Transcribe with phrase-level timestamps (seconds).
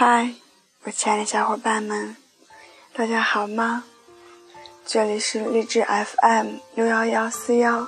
[0.00, 0.32] 嗨，
[0.84, 2.14] 我亲爱的小伙伴们，
[2.92, 3.82] 大家好吗？
[4.86, 7.84] 这里是励志 FM 六幺幺四幺，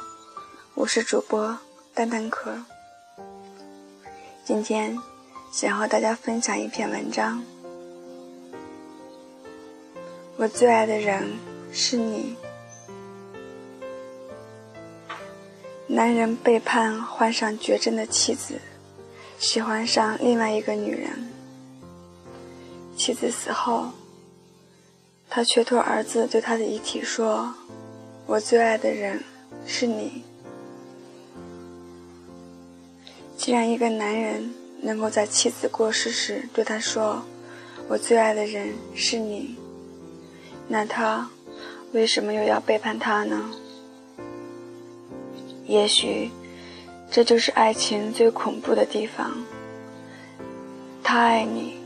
[0.74, 1.56] 我是主播
[1.94, 2.64] 蛋蛋壳。
[4.44, 4.98] 今天
[5.52, 7.44] 想和大家分享一篇文章，
[10.36, 11.38] 我最爱的人
[11.72, 12.36] 是你。
[15.86, 18.60] 男人背叛，患上绝症的妻子，
[19.38, 21.29] 喜欢上另外一个女人。
[23.00, 23.92] 妻子死后，
[25.30, 27.54] 他却托儿子对他的遗体说
[28.28, 29.24] ：“我最爱的人
[29.64, 30.22] 是你。”
[33.38, 37.22] 既然一个男人能够在妻子过世时对他说
[37.88, 39.56] ：“我最爱的人是你”，
[40.68, 41.30] 那他
[41.92, 43.50] 为什么又要背叛他呢？
[45.64, 46.30] 也许，
[47.10, 49.42] 这就是爱情最恐怖的地方。
[51.02, 51.79] 他爱你，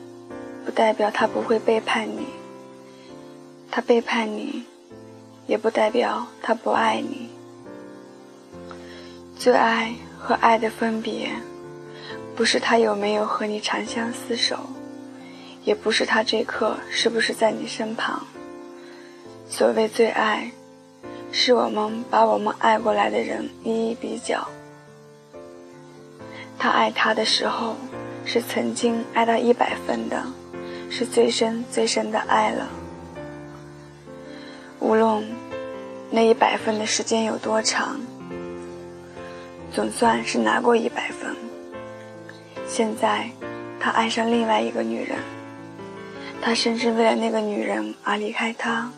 [0.64, 2.25] 不代表他不会背叛你；
[3.70, 4.64] 他背叛你，
[5.47, 7.28] 也不代表他不爱你。
[9.38, 11.30] 最爱和爱的分别，
[12.34, 14.58] 不是他有没有和你长相厮守，
[15.64, 18.27] 也不是他这刻是不是在你身旁。
[19.48, 20.50] 所谓最爱。
[21.36, 24.47] 是我们把我们爱过来的人一一比较，
[26.56, 27.75] 他爱他的时候，
[28.25, 30.25] 是曾经爱到一百分的，
[30.97, 32.69] 是最深最深的爱了。
[34.78, 35.28] 无论
[36.09, 38.00] 那一百分的时间有多长，
[39.72, 41.34] 总算是拿过一百分。
[42.69, 43.28] 现在，
[43.81, 45.19] 他爱上另外一个女人，
[46.41, 48.89] 他甚至为了那个女人而离开她。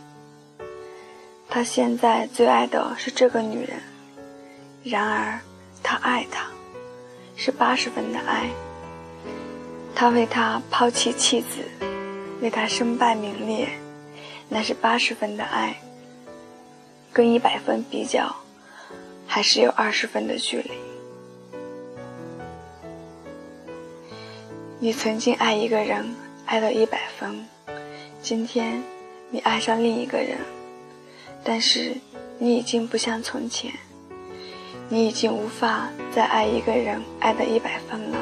[1.49, 3.81] 他现在最爱的是这个女人，
[4.85, 5.41] 然而
[5.83, 6.49] 他爱她，
[7.37, 8.51] 是八十分的爱。
[9.99, 11.65] 他为她抛弃妻子，
[12.43, 13.67] 为她身败名裂，
[14.51, 15.75] 那是八十分的爱。
[17.15, 18.37] 跟一百分比较，
[19.27, 20.71] 还是有二十分的距离。
[24.79, 26.15] 你曾经爱一个人，
[26.45, 27.47] 爱到一百分，
[28.21, 28.83] 今天
[29.31, 30.37] 你爱上另一个人。
[31.43, 31.95] 但是，
[32.39, 33.73] 你已经不像从前，
[34.91, 38.16] 你已经无法再爱一个人爱到一百分了。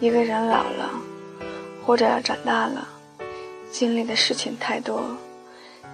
[0.00, 0.90] 一个人老了，
[1.84, 2.88] 或者长大了，
[3.70, 5.14] 经历的事情太多，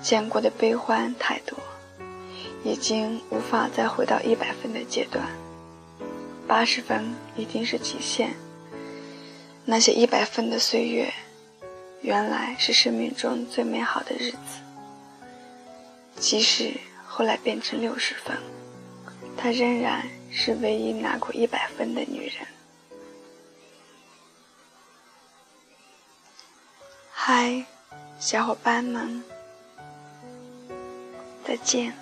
[0.00, 1.58] 见过的悲欢太多，
[2.62, 5.26] 已经无法再回到一百分的阶段。
[6.46, 8.34] 八十分已经是极限。
[9.64, 11.12] 那些一百分的岁月，
[12.00, 14.60] 原来是生命中最美好的日子。
[16.14, 16.70] 即使
[17.04, 18.36] 后来变成六十分，
[19.36, 22.46] 她仍然是唯一拿过一百分的女人。
[27.28, 27.64] 嗨，
[28.20, 29.20] 小伙伴们，
[31.44, 31.92] 再见。